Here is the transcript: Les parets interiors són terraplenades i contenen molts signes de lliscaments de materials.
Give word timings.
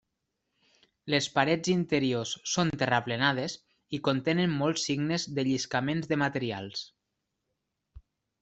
Les 1.13 1.25
parets 1.35 1.69
interiors 1.73 2.31
són 2.53 2.73
terraplenades 2.83 3.57
i 3.99 4.01
contenen 4.09 4.57
molts 4.63 4.87
signes 4.89 5.29
de 5.37 5.47
lliscaments 5.51 6.11
de 6.15 6.19
materials. 6.27 6.87